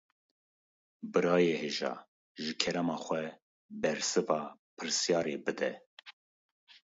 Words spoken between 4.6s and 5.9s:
pirsyarê bide